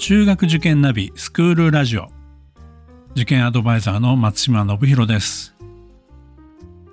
[0.00, 2.08] 中学受験ナビスクールラジオ。
[3.12, 5.54] 受験アドバイザーの松島信弘です。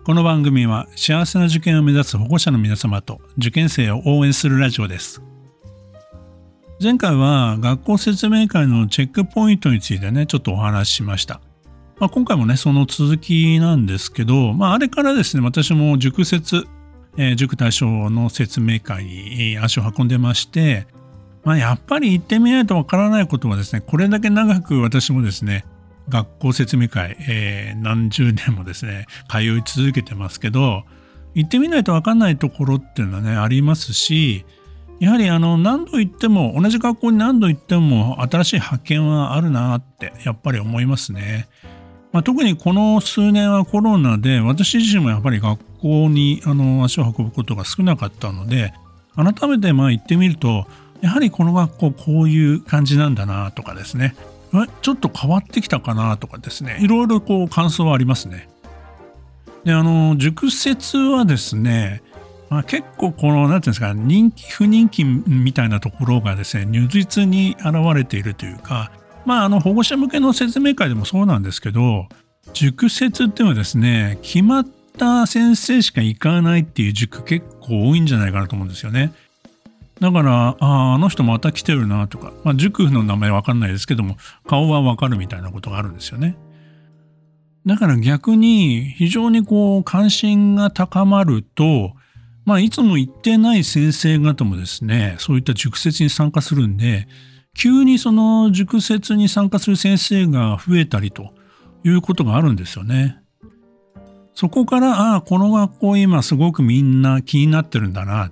[0.04, 5.21] この番組は幸せな受験を目指す保護者の皆様と受験生を応援するラジオです。
[6.84, 11.39] 前回は学校説明会のチェックポイントについてねちょっとお話ししました。
[12.00, 16.68] まあ、今回もねその続きなんですけど、まあ、あれからですね私も塾説
[17.20, 20.86] えー、塾対象の説明会に足を運んでまして、
[21.44, 25.66] まあ、やっぱり行ってみないとわからないことはですね、これだけ長く私もですね、
[26.09, 30.84] 学校説明会、えー、何十年もですね、通い続けてますけど、
[31.34, 34.45] 行ってみないとわかんないところっていうのはね、ありますし、
[35.00, 41.48] やはりあの何度行っても同じ学校に何度行っても新しい発見はあるなってやっぱり思いますね。
[42.12, 48.73] まあ、特にこの数年はコロナで私自身もやっぱり学校にあの足を運ぶことが少なかったので
[49.16, 50.66] 改めてまあ行ってみると
[51.02, 54.16] やはりこの学校こういう感じなんだなとかですね
[54.81, 58.50] ちょっと変わってきたかなとかですねいろいろこう感想はありますね。
[59.64, 62.02] であの塾説はですね、
[62.50, 68.92] まあ、結構この何て言うんですか人気不人気みたいなところがですね如実に現れているというか
[69.26, 72.08] まああの保護者向けの説明会でもそうなんですけど
[72.54, 74.67] 塾説っていうのはですね決まっ
[74.98, 79.11] た先生しか行かないっていう塾結構多いんじゃないかなと思うんですよね。
[80.00, 86.38] だから、ああの人また来てるなとか、まあ、塾の名前わかんないですけども、顔はわかるみたいなことがあるんですよね。
[87.66, 91.94] だから逆に非常にこう関心が高まると、
[92.45, 97.08] まあいつも行ってない先生方もですね、そういった塾説に参加するんで、
[97.56, 101.34] 急にその塾説に参加する先生が増えたりと
[101.84, 103.17] いうことがあるんですよね。
[104.34, 108.32] そこから、ああ、この学校今すごくみんな気になってるんだな。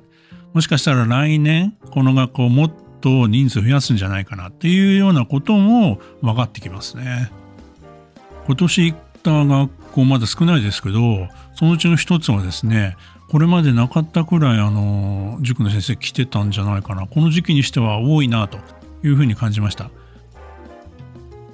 [0.55, 7.29] もしかしたら来年この学校もっと人数増やすんじゃないかなっていうようなことも分かってきますね。
[8.47, 12.95] 今年行った学校まだ少ないですけどそのうちの一つはですね
[13.29, 18.57] これまでなかったくらいあの塾の先生来てたんじゃないかなこの時期にしては多いなと
[19.03, 19.89] いうふうに感じました。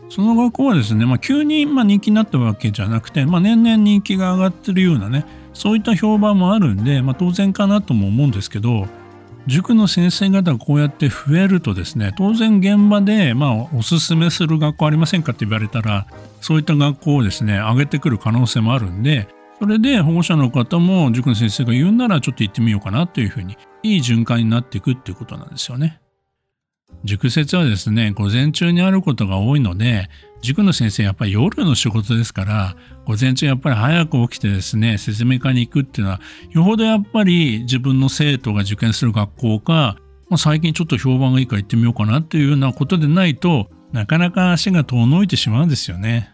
[0.09, 5.25] その学校はですね、まあ、急にま人気になったわけじゃなくて、まあ、年々人気が上がってるようなね
[5.61, 8.87] そういった評判もあるんで、まあ、当然かなとも思うんですけど
[9.45, 16.07] 塾の先生方がこうやって増えるとですね当然現場で、まあ、おすすめする学校ありませんかって言われたら
[16.41, 19.27] そういった学校をですね上げてくる可能性もあるんで
[19.59, 26.01] それで保護者の方も塾の先生が言うならちょっと行ってみようかなというふうにいい循環になっていくっていうことなんですよね。
[27.03, 30.09] 塾説はですね午前中にあることが多いので
[30.41, 32.75] 塾の先生やっぱり夜の仕事ですから
[33.05, 36.19] 午前中やっぱり早く起きてですね説明会に行くっていうのは
[36.49, 39.97] よほどやっぱり自分の生徒が受験する学校か、
[40.37, 46.33] 最近ちょっと評判がいいから行ってみようかなっていうようなことでないとなかなか足が遠のいてしまうんですよね。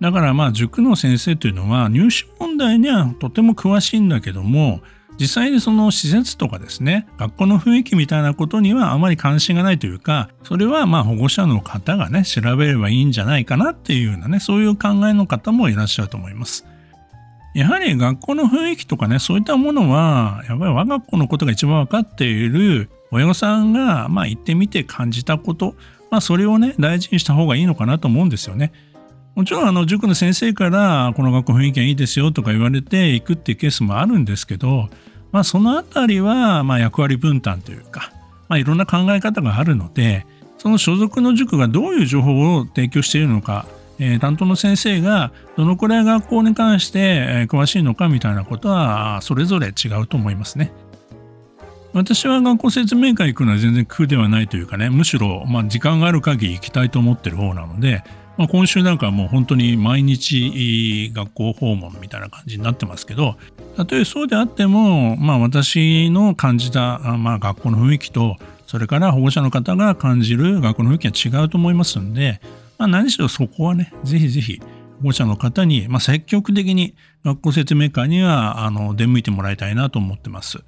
[0.00, 4.80] だからまあ塾の先生というのは入試問題にはとても詳しいんだけども
[5.18, 16.66] 実際にその施設とかですね学校の雰囲気みたいなことにはあまり関心がないというかそれはまあ保護者の方がね調べればいいんじゃないかなっていうようなねそういう考えの方もいらっしゃると思います。
[17.54, 25.76] やはり学校の雰囲気とかねそういったものはやっぱり我が子のことが一番分かっている親御さんがまあ行ってみて感じたこと、
[26.10, 28.72] まあ、それをね大事にした方がいいのかなと思うんですよね。
[29.34, 34.88] もちろんあの塾の先生からこの学校雰囲気がいいですよとか言われて行くっていうケースもあるんですけど
[35.34, 38.12] まあ、そのあたりはま役割分担というか、
[38.46, 40.26] まあ、いろんな考え方があるので
[40.58, 43.66] その所属の塾がどういう情報を提供しているのか、
[43.98, 50.70] えー、担当の先生がどのくらい学校に関して詳しいのかみたいなことはそれぞれ違うと思いますね。
[51.94, 58.02] 私は学校説明会行くのは全然苦ではないというかねむしろま時間がある限り行きたいと思ってる方なので
[58.36, 63.36] まあ、今週なんかもう本当に毎日学校訪問みたいな感じになってますけど
[63.76, 68.36] たとえそうであっても、まあ、私の感じた、まあ、学校の雰囲気と
[68.66, 72.40] それから保護者の方が感じる学校の雰囲気は違うと思いますんで、
[72.76, 74.60] まあ、何しろそこはねぜひぜひ
[74.98, 80.64] 保護者の方に、まあ、積極的に学校説明会にはあの出向いてもらいたいなと思ってます。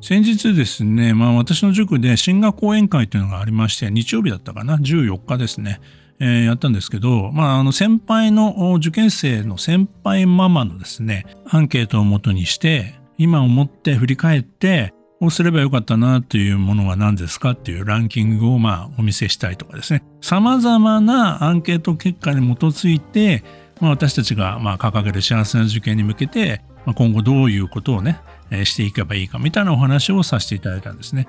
[0.00, 5.80] 先日ですね、まあ、私の塾で進学講演会というのがありまして日曜日だったかな14日ですね
[6.18, 20.02] えー、やったんですけど、まあ、あの先輩の受験生の先輩ママのですねアンケートをもとにして今思って振り返ってこうすればよかったなというものは何ですかっていうランキングをまあお見せしたいとかですね。
[20.20, 23.42] 様々なアンケート結果に基づいて、
[23.80, 31.28] まあ、私たちがまあ掲げる幸せな受験に向けて、まあ、今後どういうことをねえしていけばいいかみたいなお話をさせていただいたんですね。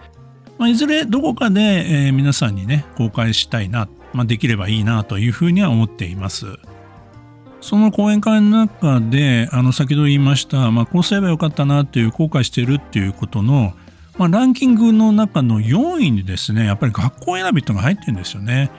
[0.58, 6.46] まあ、いずれどこかで、えー、皆さんにね公開したいな、まあ、できればいいなというふうには思っています。
[7.60, 13.74] その講演会の中であの先ほど言いました、まあ、こうすればよかったなっていう後悔してるっていうことの、
[14.18, 18.70] まあ、ランキングの中の4位にですねやっぱり学校選びっていうのが入ってるんですよね。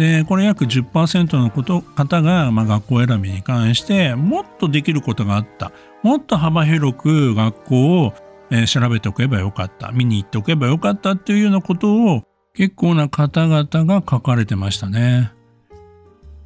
[0.00, 5.72] でこれ約10%のこと方が、まあ、学校選びに関してもっとできることがあった。
[6.02, 8.14] もっと幅広く学校を、
[8.50, 9.92] えー、調べておけばよかった。
[9.92, 11.10] 見に行っておけばよかった。
[11.10, 12.22] っていうようなことを
[12.54, 15.32] 結構な方々が書かれてましたね。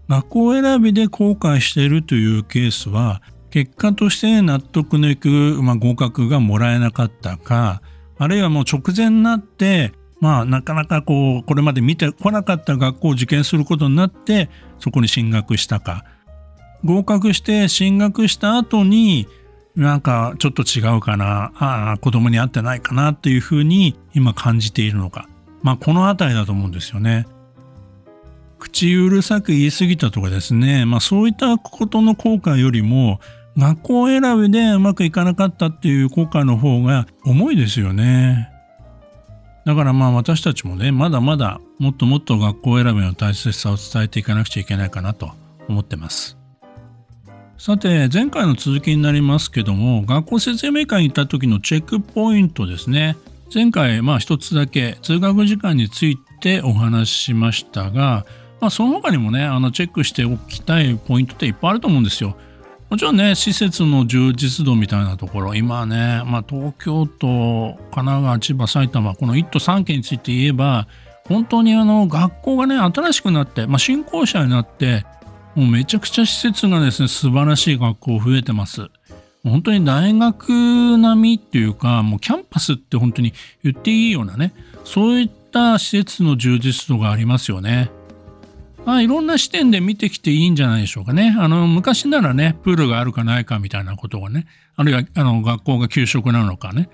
[0.08, 5.28] 学校選びで後悔しているというケースは結果として納得のいく、
[5.62, 7.82] まあ、合格がもらえなかったか
[8.18, 9.92] あるいはもう直前になって
[10.24, 14.48] まあなかなかこうこれまで見てこなかった学校を受験することになって
[14.78, 16.06] そこに進学したか
[16.82, 19.28] 合格して進学した後に
[19.76, 25.28] なんかちょっと違うかなああ子供に合ってないかなっていうふうに今感じているのか
[25.60, 27.26] まあこの辺りだと思うんですよね。
[28.58, 33.20] 口うるさく言い過ぎたとかですね、まあそういったことの後悔よりも
[33.58, 38.53] 学校選びでうまくいかなかったっていう後悔の方が重いですよね。
[39.64, 45.32] だからまあ私たちもね、まだまだもっともっと学校選びの大切さを伝えていかなくちゃいけないかなと
[45.69, 46.37] 思ってます。
[47.56, 53.16] さて、前回の続きになりますけども、学校説明会に行った時のチェックポイントですね。
[53.52, 58.26] 前回、まあ一つだけ通学時間についてお話ししましたが、
[58.60, 62.37] まあその他にもね、あのチェックしておきたいポイントっていっぱいあると思うんですよ。
[62.94, 70.87] もちろんね、施設の充実度みたいなところ、今ね、まあ、東京都、神奈川、千葉、埼玉、この1都3県について言えば、
[71.26, 75.05] 本当にあの学校がね、新しくなって、まあ、新校舎になって、
[75.56, 78.87] もうめちゃくちゃ施設がですね、素晴らしい学校増えてます。
[79.43, 83.32] 本当に大学並みっていうか、もうキャンパスって本当に
[83.64, 84.55] 言っていいようなね、
[84.85, 87.91] そういった施設の充実度がありますよね。
[88.84, 91.34] まあ、いろんな視点で見てきていいんじゃないでしょうかね。
[91.38, 94.46] あの、昔ならね、プールがあるかないかみたいなことをね、
[94.76, 96.90] あるいは、あの、学校が給食なのかね、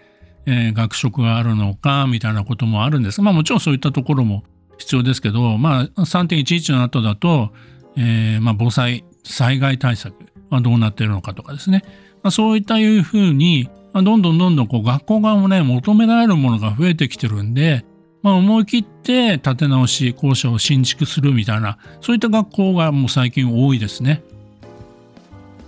[0.46, 4.44] えー、学食があるのかみたいなこともあるんですまあもちろんそういったところも
[4.78, 7.52] 必要ですけど、まあ3.11の後だと、
[7.96, 10.14] えー、まあ防災、災害対策
[10.48, 11.82] はどうなっているのかとかですね。
[12.22, 17.84] まあ、そういったいうふうに、まあ、どんどんどんどんこう学校側もね、求められるものが増えてきてるんで、
[18.22, 24.22] まあ、思い切って建て直し校舎を新築するみたいなそういった学校がもう最近多いですね。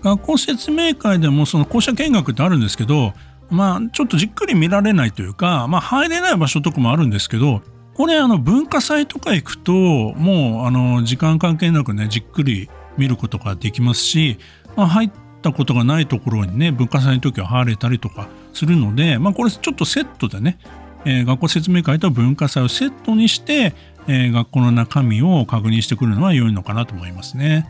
[0.02, 3.12] 学校説明会でもその校舎見学ってあるんですけど
[3.50, 7.62] まあちょっとじっくり見られないというか、まあ、入れない場所とかもあるんですけど
[7.94, 14.38] これあの文化祭とか行くともうあの時間関係なくねじっくり見ることができますし、
[14.76, 15.10] まあ、入っ
[15.40, 20.58] たことがないところにね文化祭の時は入れたりとかするので、まあ、これちょっとセットでね
[21.04, 23.74] えー、学校説明会と文化祭をセットにして、
[24.08, 27.68] えー、学校の中身を確認してくるのは良いのかなと思いますね。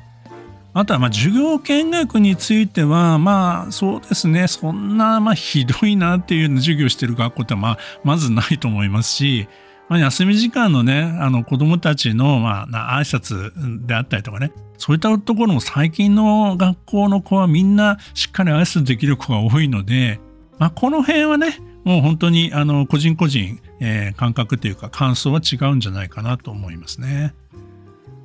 [0.74, 9.48] あとはまあ授業見学についてはまあそうですねそんなまあひどいなっていう授業してる学校ってまあまずないと思いますし、
[9.90, 20.20] まあ、休み時間のねあの子どもたちのまあ挨拶であったりとかねそういったところも最近の学校の子はみんなしっかり挨拶できる子が多いので、
[20.58, 27.34] まあ、この辺はねもう本当にあの個人個人、えー、感覚というか感想は違うんじゃないかなと思いますね。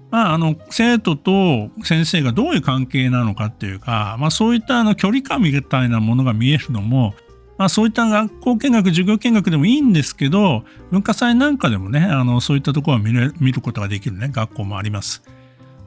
[0.09, 7.13] まあ、あの生徒と先生がどういう関係なのかっていうか、まあ、そういったあの距離感みたいなものが見えるのも、
[7.57, 15.23] まあ、そういった学校見学授業見学でもいいんですけど文化祭なんかでもねあのそういったところを見る見ることができる、ね、学校もあります。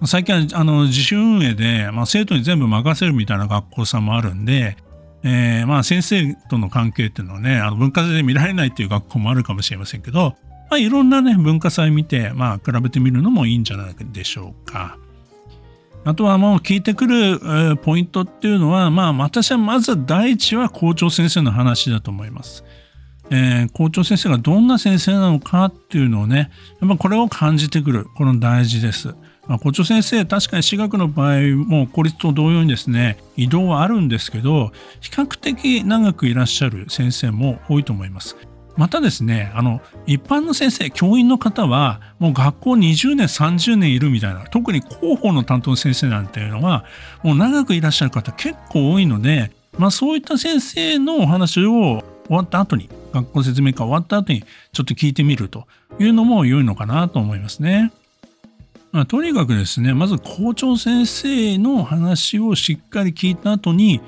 [0.06, 4.78] 最近はあの自主運営で、まあ、生徒に全部任せるみたいな学校さんもあるんで
[5.22, 10.36] えー、まあ先生との関係っていうのはね、あの文化祭で見られないっていう学校もあるかもしれませんけど、
[10.70, 14.96] まあ、いろんなね、文化祭見て、まあ比べてみるのもいいんじゃないでしょうか。
[16.04, 22.64] あとはもう聞いてくる、ポイントっていうのは、まあ私はまず第一は校長先生の話だと思います。
[23.30, 28.06] えー、校長先生がどんな先生なのかっていうのをね、やっぱこれを感じてくる。
[28.16, 29.14] この大事です。
[29.46, 38.37] まあ、校長先生、確かに私学の場合も公立と同様にですね、移動はあるんですけど、比較的長くいらっしゃる先生も多いと思います。
[38.76, 46.84] またですね、あの、一般の先生、教員の方は、もう学校20年、30年いるみたいな、特に広報の担当の先生なんていうのは、
[47.22, 55.67] もう長くいらっしゃる方結構多いので、まあそういった先生のお話を終わった後に、学校説明会終わった後にちょっと聞いてみると
[55.99, 57.93] いうのも良いのかなと思いますね。
[58.93, 64.00] まあ、とにかくですねまず校長先生の話をしっかり聞いた後に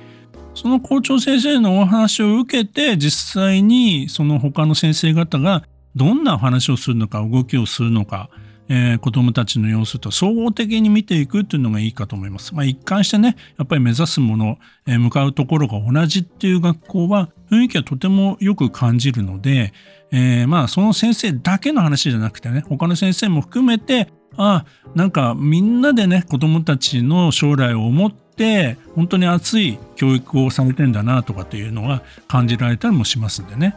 [0.55, 5.63] その校長先生のお話を受けて実際にその他の先生方が
[5.95, 8.29] どんなお話をするのか動きをするのか、
[8.69, 12.55] えー、子どもたちの様子と総合的に見ていくっていうのがいいかと思います。
[12.55, 19.73] まあ、一貫してねやっぱり目指すもの、えー、向かうところが同じっていう学校は雰囲気はとてもよく感じるので、
[20.11, 24.65] えー、まあその先生だけの話じゃなくてね他の先生も含めてあ
[24.95, 33.77] なんかみんなでね子どもたちの将来を思って本当に熱い教育をされてんだなとかっていうのが感じられたりもしますんでね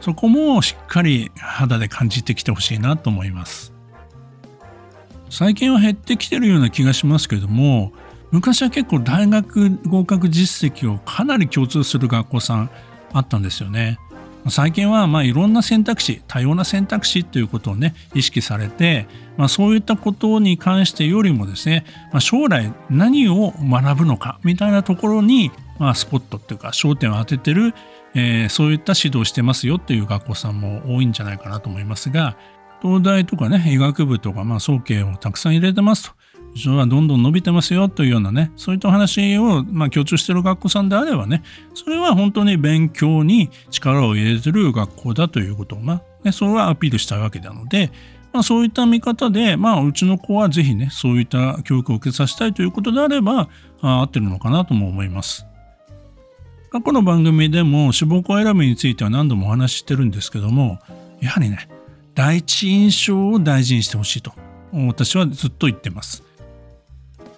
[0.00, 3.77] そこもしっかり肌で感じてきてほしいなと思います
[5.30, 7.92] 最近は減ってきてるような気がしますけども
[8.30, 12.70] 昔は結構大学合格実績をかなり共通する学校さん
[13.12, 13.98] あったんですよね。
[14.50, 19.06] 最近はまあいろんな選択肢多様な選択肢ということをね意識されて、
[19.36, 27.74] まあ、そういったことに関してよりもですね、まあ、将来何を学ぶのかみたいなところに、まあ、スポットっていうか焦点を当ててる、
[28.14, 32.36] えー、そういった指導をしてますよっていう学校さんも多いんじゃないかなと思いますが
[32.82, 36.18] 東大とかね医学部とか、まあ、早慶をたくさん入れてますと
[36.54, 41.42] 上はどんどん伸びてますよというようなねそういったお話を、まあ、共通している学校さんであればね
[41.74, 47.90] それは本当に勉強に力を入れてる学校だということを、まあね、それはアピールしたいわけなので、
[48.32, 53.48] まあ、そういった見方で、まあ、うちの子はぜひねそういった教育を受けさせたいということであれば
[53.80, 55.46] あ合ってるのかなとも思います。
[56.70, 60.78] 過去の番組でも志望校選びについては何度もお話ししてるんですけども
[61.18, 61.66] やはりね
[62.18, 64.32] 第一印象を大事にしてほしいと
[64.88, 66.24] 私はずっと言ってます。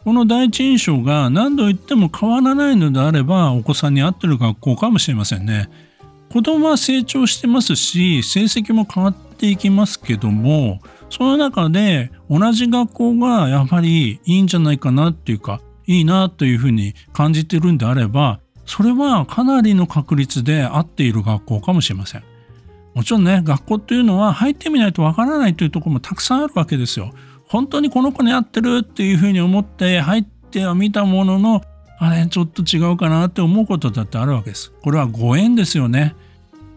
[0.05, 5.69] この第一印象が何度言っても変わらないのであればお子さんに合ってる学校かもしれませんね。
[6.33, 22.30] 子供は成長してますし成績も変わっていきますけどもその中で同じ学校がやはりいいんじゃないかなっていうかいいなというふうに感じてるんであればそれはかなりの確率で合っている学校かもしれません。
[23.00, 27.14] もちろんね学校っていうのは入ってみないとわからないというところもたくさんあるわけですよ。
[27.49, 31.62] 本当にこの子に合ってるっていうふうに思って入ってはみたものの
[31.99, 34.71] あれちょっと違うかなって思うことだってあるわけです。
[34.83, 36.14] これはご縁ですよね。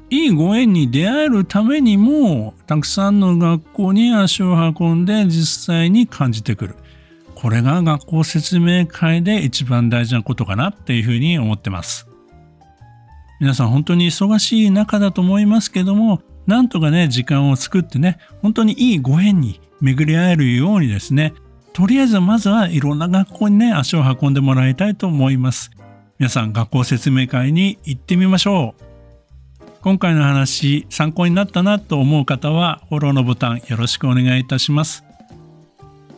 [0.09, 6.75] いいご縁に出会えるためにもたくさんの学校に足を運んで実際に感じてくる。
[7.35, 12.12] これが学校説明会で一番大事なことかなっていうふうに思ってます。
[13.43, 21.33] 皆さん本当に忙しい中だと思いますけどもなんとかね時間を作ってね本当にいいご縁に巡り合えるようにですね
[21.73, 25.71] とりあえずまずはいろんな学校にね足を運んでもらいたいと思います。
[26.19, 28.83] 皆さん学校説明会に行ってみましょう。
[29.81, 35.03] 今回の話参考になったなと思う方はフォローのボタンよろしくお願いいたします。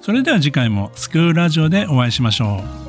[0.02, 2.85] それでは次回もスクールラジオでお会いしましょう。